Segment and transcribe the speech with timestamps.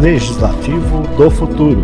[0.00, 1.82] Legislativo do Futuro.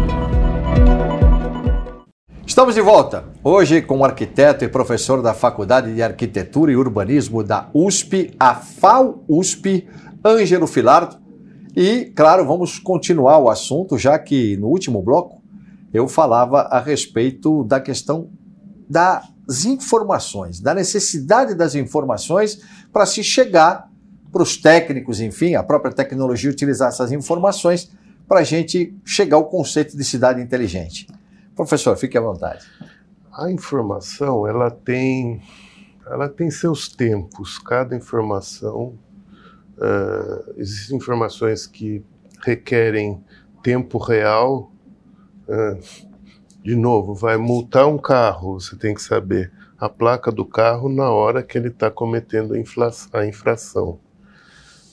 [2.46, 7.44] Estamos de volta, hoje com o arquiteto e professor da Faculdade de Arquitetura e Urbanismo
[7.44, 9.86] da USP, a FAU-USP,
[10.24, 11.18] Ângelo Filardo.
[11.76, 15.42] E, claro, vamos continuar o assunto, já que no último bloco
[15.92, 18.30] eu falava a respeito da questão
[18.88, 23.90] das informações, da necessidade das informações para se chegar
[24.36, 27.90] para os técnicos, enfim, a própria tecnologia utilizar essas informações
[28.28, 31.06] para a gente chegar ao conceito de cidade inteligente.
[31.54, 32.66] Professor, fique à vontade.
[33.32, 35.40] A informação, ela tem,
[36.06, 37.58] ela tem seus tempos.
[37.58, 38.98] Cada informação,
[39.78, 42.04] uh, existem informações que
[42.44, 43.24] requerem
[43.62, 44.70] tempo real.
[45.48, 46.12] Uh,
[46.62, 51.10] de novo, vai multar um carro, você tem que saber a placa do carro na
[51.10, 53.98] hora que ele está cometendo a, infração.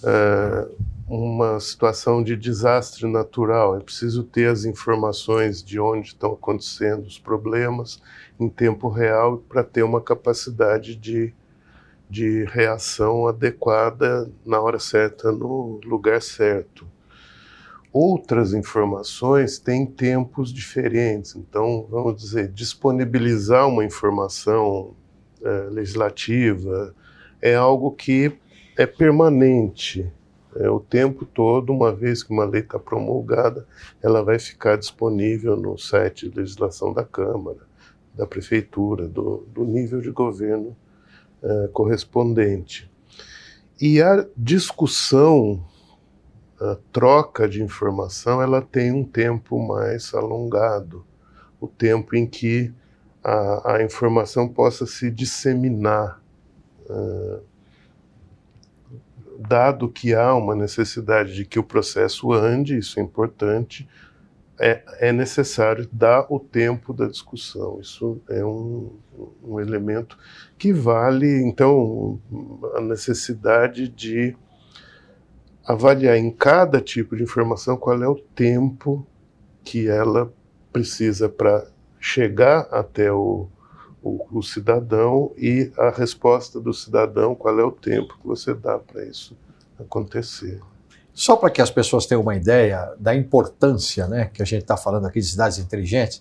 [0.04, 3.78] Uh, uma situação de desastre natural.
[3.78, 8.02] É preciso ter as informações de onde estão acontecendo os problemas
[8.40, 11.34] em tempo real para ter uma capacidade de,
[12.10, 16.88] de reação adequada na hora certa, no lugar certo.
[17.92, 24.96] Outras informações têm tempos diferentes, então, vamos dizer, disponibilizar uma informação
[25.44, 26.96] é, legislativa
[27.40, 28.36] é algo que
[28.78, 30.12] é permanente
[30.56, 33.66] é, o tempo todo, uma vez que uma lei está promulgada,
[34.02, 37.60] ela vai ficar disponível no site de legislação da Câmara,
[38.14, 40.76] da Prefeitura, do, do nível de governo
[41.42, 42.92] é, correspondente.
[43.82, 45.66] E a discussão,
[46.60, 51.04] a troca de informação, ela tem um tempo mais alongado,
[51.60, 52.72] o tempo em que
[53.24, 56.22] a, a informação possa se disseminar.
[56.86, 57.53] Uh,
[59.48, 63.88] dado que há uma necessidade de que o processo ande, isso é importante,
[64.60, 67.80] é, é necessário dar o tempo da discussão.
[67.82, 68.94] Isso é um,
[69.44, 70.18] um elemento
[70.58, 72.20] que vale, então,
[72.76, 74.36] a necessidade de
[75.66, 79.06] avaliar em cada tipo de informação qual é o tempo
[79.64, 80.32] que ela
[80.72, 81.66] precisa para
[82.00, 83.48] chegar até o,
[84.04, 88.78] o, o, cidadão e a resposta do cidadão, qual é o tempo que você dá
[88.78, 89.36] para isso
[89.80, 90.60] acontecer.
[91.14, 94.76] Só para que as pessoas tenham uma ideia da importância né, que a gente está
[94.76, 96.20] falando aqui de cidades inteligentes,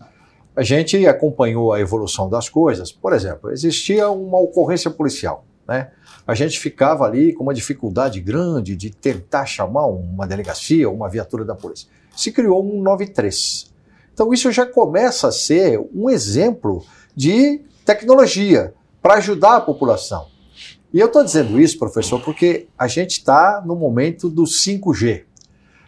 [0.55, 2.93] a gente acompanhou a evolução das coisas.
[2.93, 5.45] Por exemplo, existia uma ocorrência policial.
[5.67, 5.91] Né?
[6.27, 11.45] A gente ficava ali com uma dificuldade grande de tentar chamar uma delegacia, uma viatura
[11.45, 11.89] da polícia.
[12.15, 13.73] Se criou um 93.
[14.13, 16.85] Então isso já começa a ser um exemplo
[17.17, 17.63] de
[17.95, 20.27] tecnologia para ajudar a população.
[20.93, 25.25] E eu estou dizendo isso, professor, porque a gente está no momento do 5G.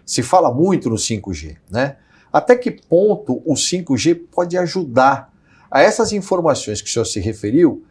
[0.05, 1.97] Se fala muito no 5G, né?
[2.33, 5.33] Até que ponto o 5G pode ajudar
[5.71, 7.85] a essas informações que o senhor se referiu?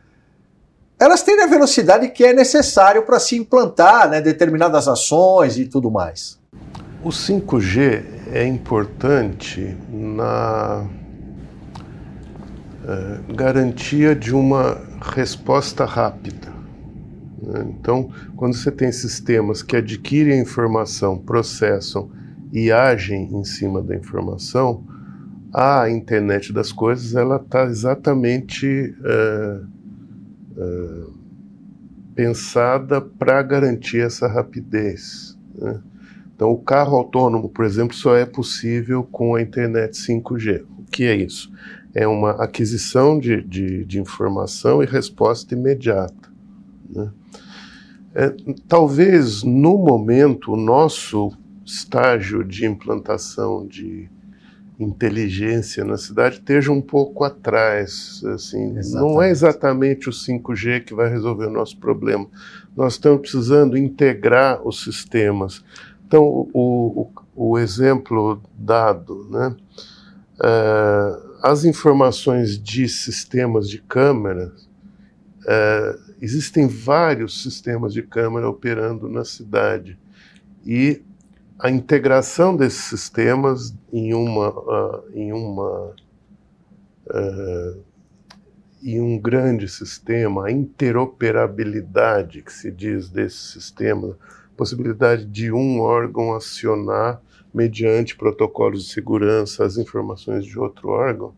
[1.00, 5.90] Elas têm a velocidade que é necessário para se implantar né, determinadas ações e tudo
[5.90, 6.40] mais.
[7.04, 10.88] O 5G é importante na
[13.34, 16.52] garantia de uma resposta rápida.
[17.42, 17.76] Né?
[17.80, 22.10] Então, quando você tem sistemas que adquirem a informação, processam
[22.52, 24.84] e agem em cima da informação,
[25.54, 29.60] a internet das coisas ela está exatamente é,
[30.58, 31.04] é,
[32.16, 35.38] pensada para garantir essa rapidez.
[35.56, 35.80] Né?
[36.36, 40.66] Então, o carro autônomo, por exemplo, só é possível com a internet 5G.
[40.94, 41.52] Que é isso?
[41.94, 46.32] é uma aquisição de, de, de informação e resposta imediata.
[46.90, 47.12] Né?
[48.16, 48.36] É,
[48.68, 51.32] talvez no momento o nosso
[51.66, 54.10] estágio de implantação de
[54.80, 58.24] inteligência na cidade esteja um pouco atrás.
[58.34, 62.28] Assim, não é exatamente o 5G que vai resolver o nosso problema.
[62.76, 65.64] Nós estamos precisando integrar os sistemas.
[66.08, 69.56] Então, o, o, o exemplo dado, né?
[70.44, 74.54] Uh, as informações de sistemas de câmera,
[75.46, 80.00] é, existem vários sistemas de câmera operando na cidade.
[80.66, 81.02] E
[81.60, 85.94] a integração desses sistemas em uma, uh, em uma
[88.84, 94.18] em um grande sistema, a interoperabilidade que se diz desse sistema,
[94.56, 97.22] possibilidade de um órgão acionar
[97.54, 101.34] mediante protocolos de segurança, as informações de outro órgão,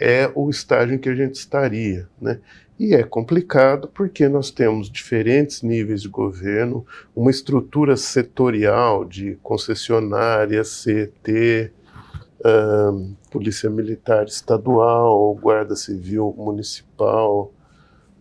[0.00, 2.08] é o estágio em que a gente estaria.
[2.20, 2.40] Né?
[2.78, 10.68] E é complicado porque nós temos diferentes níveis de governo, uma estrutura setorial de concessionárias,
[10.68, 11.72] CET,
[12.40, 17.52] uh, Polícia Militar Estadual, Guarda Civil Municipal,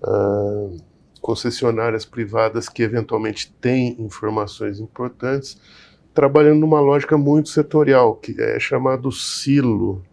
[0.01, 0.77] uh,
[1.25, 5.57] concessionárias privadas que eventualmente têm informações importantes,
[6.13, 10.03] trabalhando numa lógica muito setorial, que é chamado silo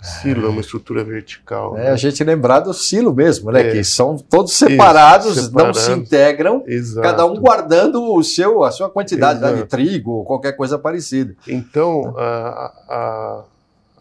[0.00, 1.76] Silo é uma estrutura vertical.
[1.76, 1.90] É, né?
[1.90, 3.68] a gente lembrar do silo mesmo, né?
[3.68, 3.72] É.
[3.72, 7.02] Que são todos separados, Isso, não se integram, Exato.
[7.02, 11.34] cada um guardando o seu, a sua quantidade de trigo ou qualquer coisa parecida.
[11.48, 13.44] Então, a, a,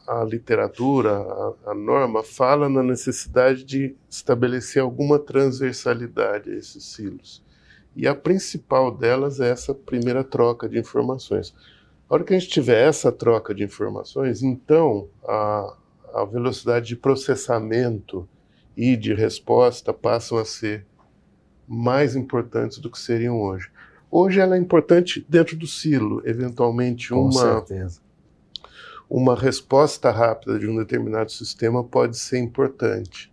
[0.07, 7.43] a literatura, a, a, norma, fala na necessidade de estabelecer alguma transversalidade a esses silos.
[7.95, 11.53] E a principal delas é essa primeira troca de informações.
[12.09, 15.75] A hora que a gente tiver essa troca de informações, então a,
[16.13, 18.27] a velocidade de processamento
[18.77, 20.85] e de resposta passam a ser
[21.67, 23.69] mais importantes do que seriam hoje.
[24.09, 28.06] Hoje ela é importante dentro do silo, eventualmente Com uma certeza.
[29.09, 33.31] Uma resposta rápida de um determinado sistema pode ser importante.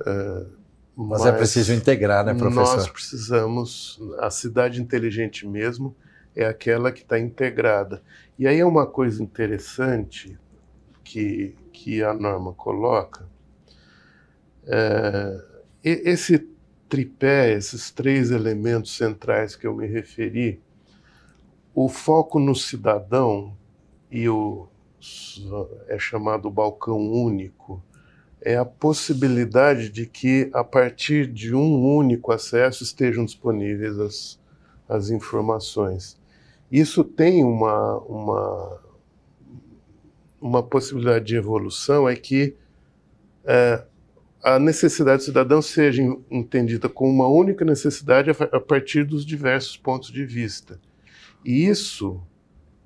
[0.00, 0.60] Uh,
[0.96, 2.76] mas, mas, é preciso integrar, né, professor?
[2.76, 5.94] Nós precisamos, a cidade inteligente mesmo
[6.34, 8.02] é aquela que está integrada.
[8.38, 10.38] E aí é uma coisa interessante
[11.04, 13.26] que, que a norma coloca,
[14.66, 15.44] é,
[15.82, 16.48] esse
[16.88, 20.60] tripé, esses três elementos centrais que eu me referi,
[21.74, 23.56] o foco no cidadão
[24.10, 24.68] e o
[25.88, 27.82] é chamado balcão único,
[28.40, 34.40] é a possibilidade de que a partir de um único acesso estejam disponíveis as,
[34.88, 36.18] as informações.
[36.70, 38.80] Isso tem uma, uma
[40.40, 42.56] uma possibilidade de evolução é que
[43.44, 43.84] é,
[44.42, 50.10] a necessidade do cidadão seja entendida como uma única necessidade a partir dos diversos pontos
[50.10, 50.80] de vista.
[51.44, 52.22] E isso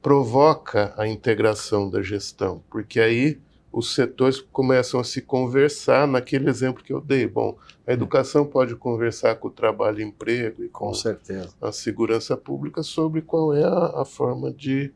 [0.04, 3.40] provoca a integração da gestão, porque aí
[3.72, 7.26] os setores começam a se conversar naquele exemplo que eu dei.
[7.26, 7.56] Bom,
[7.86, 12.82] a educação pode conversar com o trabalho e emprego e com, com a segurança pública
[12.82, 14.92] sobre qual é a, a forma de,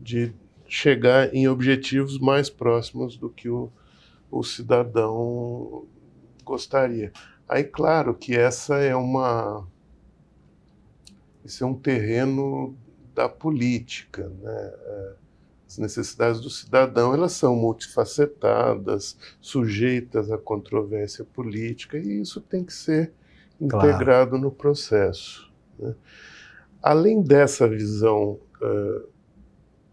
[0.00, 0.32] de
[0.66, 3.70] chegar em objetivos mais próximos do que o,
[4.30, 5.84] o cidadão
[6.46, 7.12] gostaria.
[7.46, 9.68] Aí, claro que essa é uma.
[11.44, 12.74] Isso é um terreno
[13.20, 14.72] da política, né?
[14.84, 15.12] É,
[15.68, 22.72] as necessidades do cidadão elas são multifacetadas, sujeitas à controvérsia política e isso tem que
[22.72, 23.12] ser
[23.60, 24.44] integrado claro.
[24.44, 25.48] no processo.
[25.78, 25.94] Né?
[26.82, 29.08] Além dessa visão uh,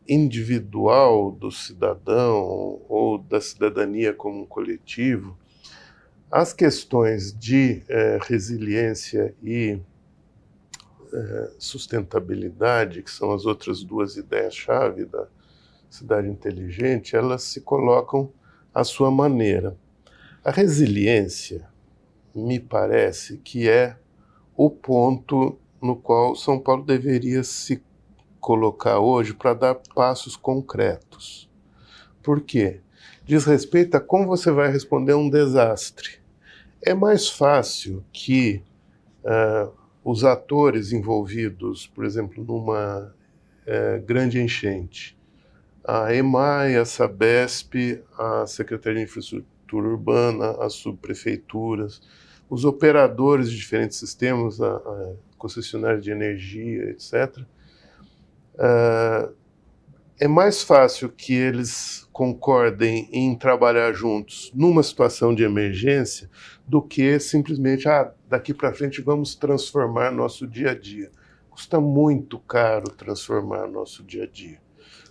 [0.10, 5.38] individual do cidadão ou da cidadania como um coletivo,
[6.32, 9.80] as questões de eh, resiliência e
[11.14, 15.28] eh, sustentabilidade, que são as outras duas ideias-chave da
[15.90, 18.32] cidade inteligente, elas se colocam
[18.74, 19.76] à sua maneira.
[20.44, 21.68] A resiliência,
[22.34, 23.98] me parece que é
[24.56, 27.84] o ponto no qual São Paulo deveria se
[28.40, 31.50] colocar hoje para dar passos concretos.
[32.22, 32.82] Por quê?
[33.26, 36.20] Diz respeito a como você vai responder a um desastre.
[36.82, 38.64] É mais fácil que
[39.24, 39.72] uh,
[40.10, 43.14] os atores envolvidos, por exemplo, numa
[43.68, 45.18] uh, grande enchente,
[45.84, 52.02] a EMAI, a SABESP, a Secretaria de Infraestrutura Urbana, as subprefeituras,
[52.50, 57.46] os operadores de diferentes sistemas, a, a concessionária de energia, etc.,
[58.60, 59.32] Uh,
[60.20, 66.30] é mais fácil que eles concordem em trabalhar juntos numa situação de emergência
[66.68, 71.12] do que simplesmente, ah, daqui para frente vamos transformar nosso dia a dia.
[71.52, 74.60] Custa muito caro transformar nosso dia a dia.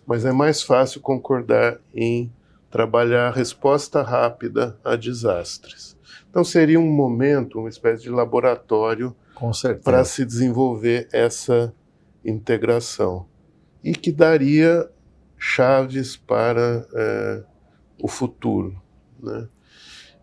[0.04, 2.32] Mas é mais fácil concordar em
[2.68, 5.96] trabalhar resposta rápida a desastres.
[6.28, 9.14] Então seria um momento, uma espécie de laboratório
[9.84, 11.72] para se desenvolver essa
[12.24, 13.26] integração
[13.84, 14.90] e que daria
[15.38, 17.44] chaves para é,
[18.02, 18.80] o futuro.
[19.20, 19.48] Né?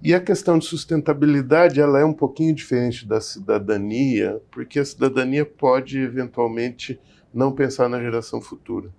[0.01, 5.46] E a questão de sustentabilidade ela é um pouquinho diferente da cidadania, porque a cidadania
[5.46, 7.00] pode eventualmente
[7.34, 8.93] não pensar na geração futura.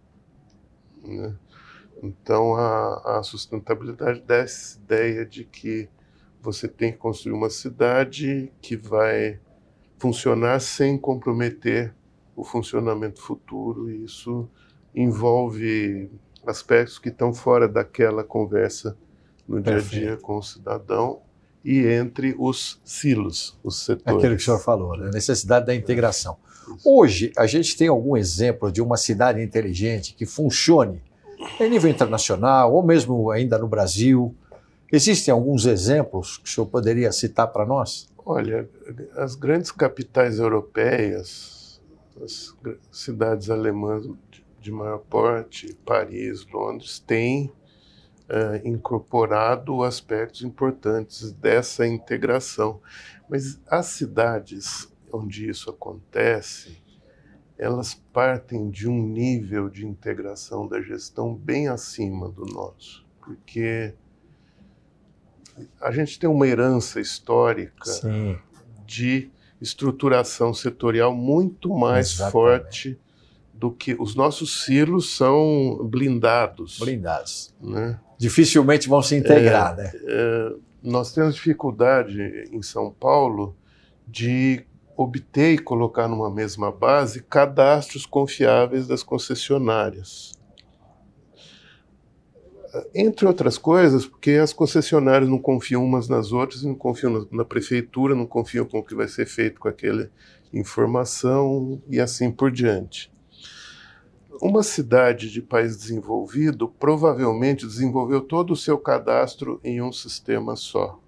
[1.05, 1.35] Né?
[2.03, 5.89] Então a, a sustentabilidade dá essa ideia de que
[6.41, 9.41] você tem que construir uma cidade que vai
[9.99, 11.95] funcionar sem comprometer
[12.37, 14.49] o funcionamento futuro, e isso
[14.95, 16.11] envolve
[16.47, 18.97] aspectos que estão fora daquela conversa
[19.49, 21.21] no dia a dia com o cidadão
[21.65, 24.19] e entre os silos, os setores.
[24.19, 25.09] Aquilo que o senhor falou, né?
[25.09, 26.37] a necessidade da integração.
[26.85, 31.03] Hoje, a gente tem algum exemplo de uma cidade inteligente que funcione
[31.61, 34.35] em nível internacional ou mesmo ainda no Brasil?
[34.91, 38.09] Existem alguns exemplos que o senhor poderia citar para nós?
[38.25, 38.69] Olha,
[39.17, 41.81] as grandes capitais europeias,
[42.23, 42.55] as
[42.91, 44.07] cidades alemãs
[44.65, 47.53] de maior porte, Paris, Londres, têm
[48.31, 52.81] uh, incorporado aspectos importantes dessa integração.
[53.29, 56.83] Mas as cidades onde isso acontece,
[57.59, 63.93] elas partem de um nível de integração da gestão bem acima do nosso, porque
[65.79, 68.39] a gente tem uma herança histórica Sim.
[68.87, 69.31] de
[69.61, 72.33] estruturação setorial muito mais Exatamente.
[72.33, 73.04] forte
[73.55, 76.79] do que os nossos silos são blindados.
[76.79, 77.55] Blindados.
[77.61, 77.99] Né?
[78.19, 79.93] Dificilmente vão se integrar, é, né?
[80.07, 83.57] É, nós temos dificuldade em São Paulo
[84.07, 84.65] de
[84.97, 90.33] obter e colocar numa mesma base cadastros confiáveis das concessionárias.
[92.93, 98.17] Entre outras coisas, porque as concessionárias não confiam umas nas outras, não confiam na prefeitura,
[98.17, 100.11] não confiam com o que vai ser feito com aquela
[100.53, 103.14] informação e assim por diante.
[104.41, 110.99] Uma cidade de país desenvolvido provavelmente desenvolveu todo o seu cadastro em um sistema só.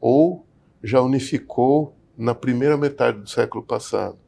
[0.00, 0.44] Ou
[0.82, 4.18] já unificou na primeira metade do século passado.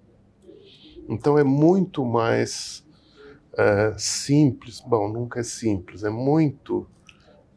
[1.09, 2.85] Então é muito mais
[3.57, 4.81] é, simples.
[4.81, 6.87] Bom, nunca é simples, é muito.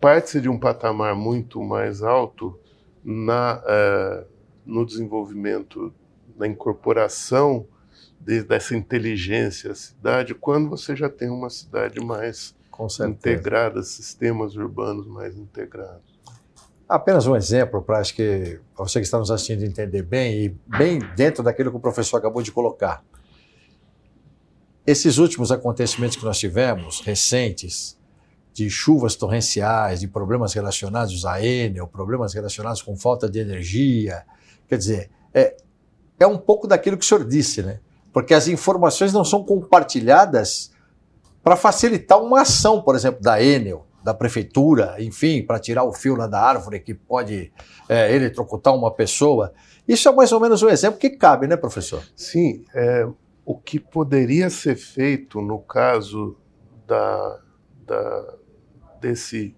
[0.02, 2.60] Parte-se de um patamar muito mais alto
[3.04, 4.26] na, é,
[4.66, 5.94] no desenvolvimento,
[6.36, 7.68] na incorporação
[8.20, 12.56] dessa inteligência à cidade, quando você já tem uma cidade mais
[13.08, 16.20] integrada, sistemas urbanos mais integrados.
[16.88, 21.00] Apenas um exemplo para acho que você que está nos assistindo entender bem e bem
[21.16, 23.04] dentro daquilo que o professor acabou de colocar.
[24.88, 28.00] Esses últimos acontecimentos que nós tivemos, recentes,
[28.54, 34.26] de chuvas torrenciais, de problemas relacionados à Enel, problemas relacionados com falta de energia,
[34.68, 35.56] quer dizer, é,
[36.20, 37.80] é um pouco daquilo que o senhor disse, né?
[38.12, 40.72] Porque as informações não são compartilhadas
[41.44, 46.16] para facilitar uma ação, por exemplo, da Enel da prefeitura, enfim, para tirar o fio
[46.16, 47.52] lá da árvore que pode
[47.88, 49.54] é, eletrocutar uma pessoa.
[49.88, 52.02] Isso é mais ou menos um exemplo que cabe, né, professor?
[52.16, 52.64] Sim.
[52.74, 53.08] É,
[53.46, 56.38] o que poderia ser feito no caso
[56.88, 57.40] da,
[57.86, 58.34] da,
[59.02, 59.56] desse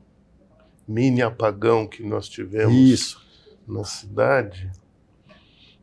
[0.88, 3.22] mini apagão que nós tivemos Isso.
[3.68, 4.72] na cidade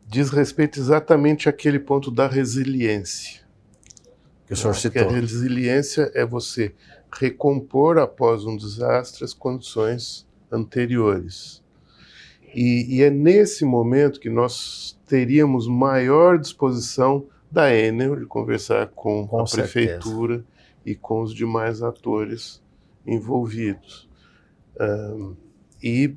[0.08, 3.42] diz respeito exatamente àquele ponto da resiliência.
[4.46, 5.06] Que o senhor citou.
[5.06, 6.74] Que a resiliência é você
[7.12, 11.62] recompor após um desastre as condições anteriores.
[12.54, 19.26] E, e, é nesse momento que nós teríamos maior disposição da Enel de conversar com,
[19.26, 19.72] com a certeza.
[19.72, 20.44] prefeitura
[20.84, 22.62] e com os demais atores
[23.06, 24.08] envolvidos.
[24.80, 25.36] Um,
[25.82, 26.16] e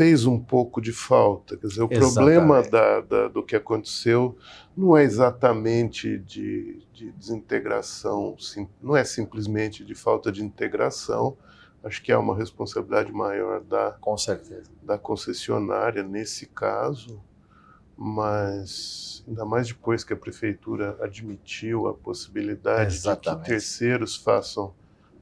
[0.00, 1.58] fez um pouco de falta.
[1.58, 2.14] Quer dizer, o Exatamente.
[2.14, 4.34] problema da, da, do que aconteceu
[4.74, 11.36] não é exatamente de, de desintegração, sim, não é simplesmente de falta de integração.
[11.84, 14.70] Acho que há uma responsabilidade maior da, Com certeza.
[14.82, 17.22] da concessionária nesse caso,
[17.94, 23.38] mas ainda mais depois que a prefeitura admitiu a possibilidade Exatamente.
[23.38, 24.72] de que terceiros façam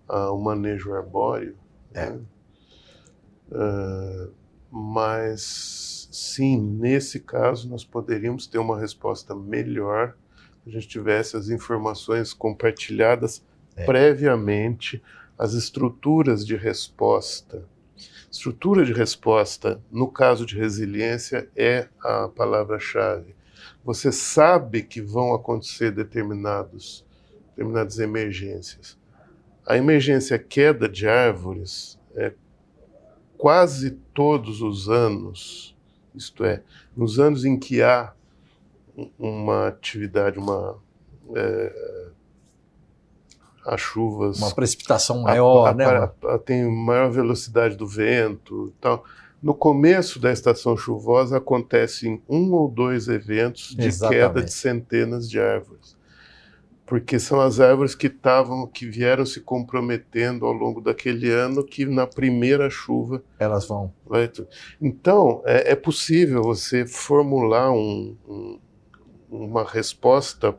[0.09, 1.57] uh, o manejo arbóreo.
[1.93, 2.11] É.
[2.11, 2.21] Né?
[3.51, 4.38] Uh,
[4.71, 10.17] mas sim, nesse caso nós poderíamos ter uma resposta melhor
[10.63, 13.43] se a gente tivesse as informações compartilhadas
[13.77, 13.85] é.
[13.85, 15.03] previamente,
[15.39, 17.65] as estruturas de resposta.
[18.31, 23.35] Estrutura de resposta, no caso de resiliência, é a palavra-chave.
[23.85, 27.07] Você sabe que vão acontecer determinados,
[27.51, 28.99] determinadas emergências.
[29.67, 32.33] A emergência queda de árvores é
[33.39, 35.75] quase todos os anos,
[36.15, 36.63] isto é,
[36.97, 38.13] nos anos em que há
[39.19, 40.77] uma atividade, uma
[41.35, 42.09] é,
[43.65, 46.11] as chuvas, uma precipitação maior, a, a, né?
[46.25, 49.05] A, tem maior velocidade do vento, tal.
[49.41, 54.21] No começo da estação chuvosa acontecem um ou dois eventos de Exatamente.
[54.21, 55.98] queda de centenas de árvores
[56.89, 61.85] porque são as árvores que estavam, que vieram se comprometendo ao longo daquele ano, que
[61.85, 63.93] na primeira chuva elas vão.
[64.07, 64.31] Vai,
[64.81, 68.59] então é, é possível você formular um, um,
[69.31, 70.57] uma resposta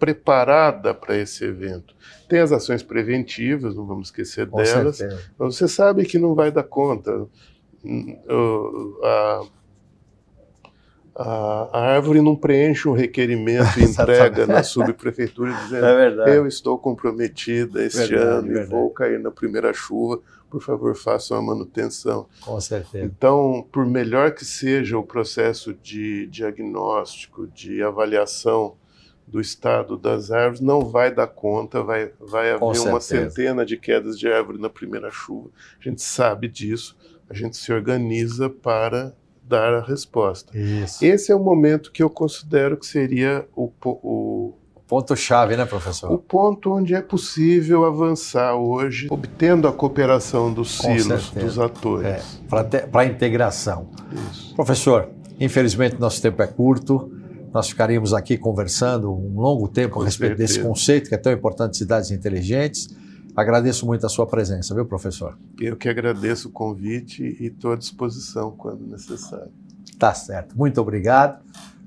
[0.00, 1.94] preparada para esse evento.
[2.28, 4.96] Tem as ações preventivas, não vamos esquecer Com delas.
[4.96, 5.22] Certeza.
[5.38, 7.28] Você sabe que não vai dar conta.
[7.88, 9.42] a, a,
[11.14, 17.84] a árvore não preenche um requerimento e entrega na subprefeitura dizendo é eu estou comprometida
[17.84, 18.66] este verdade, ano verdade.
[18.66, 22.26] e vou cair na primeira chuva, por favor façam a manutenção.
[22.40, 23.04] Com certeza.
[23.04, 28.74] Então, por melhor que seja o processo de diagnóstico, de avaliação
[29.26, 34.18] do estado das árvores, não vai dar conta, vai, vai haver uma centena de quedas
[34.18, 35.48] de árvore na primeira chuva.
[35.80, 36.96] A gente sabe disso,
[37.30, 39.14] a gente se organiza para
[39.52, 40.56] dar a resposta.
[40.56, 41.04] Isso.
[41.04, 44.54] Esse é o momento que eu considero que seria o, o
[44.88, 46.10] ponto-chave, né, professor?
[46.10, 52.06] O ponto onde é possível avançar hoje, obtendo a cooperação dos silos, dos atores.
[52.06, 53.90] É, para a integração.
[54.30, 54.54] Isso.
[54.54, 57.12] Professor, infelizmente nosso tempo é curto.
[57.52, 60.54] Nós ficaríamos aqui conversando um longo tempo Com a respeito certeza.
[60.54, 62.88] desse conceito que é tão importante, cidades inteligentes.
[63.34, 65.38] Agradeço muito a sua presença, viu, professor?
[65.58, 69.50] Eu que agradeço o convite e estou à disposição quando necessário.
[69.98, 70.56] Tá certo.
[70.56, 71.42] Muito obrigado.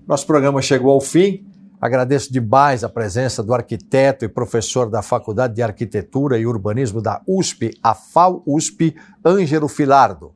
[0.08, 1.46] Nosso programa chegou ao fim.
[1.80, 7.22] Agradeço demais a presença do arquiteto e professor da Faculdade de Arquitetura e Urbanismo da
[7.28, 10.34] USP, a FAU-USP, Ângelo Filardo.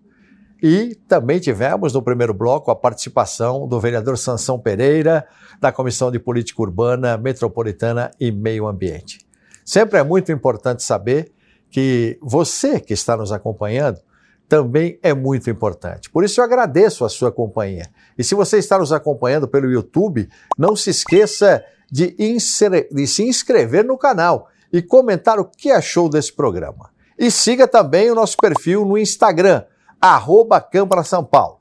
[0.61, 5.25] E também tivemos no primeiro bloco a participação do vereador Sansão Pereira,
[5.59, 9.28] da Comissão de Política Urbana, Metropolitana e Meio Ambiente.
[9.69, 11.31] Sempre é muito importante saber
[11.69, 13.99] que você que está nos acompanhando
[14.47, 16.09] também é muito importante.
[16.09, 17.87] Por isso eu agradeço a sua companhia.
[18.17, 23.85] E se você está nos acompanhando pelo YouTube, não se esqueça de, de se inscrever
[23.85, 26.89] no canal e comentar o que achou desse programa.
[27.15, 29.65] E siga também o nosso perfil no Instagram,
[30.01, 31.59] arroba Câmara São Paulo.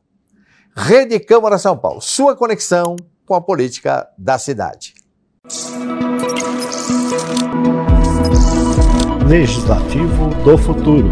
[0.74, 2.96] Rede Câmara São Paulo, sua conexão
[3.26, 4.94] com a política da cidade.
[9.28, 11.10] Legislativo do Futuro.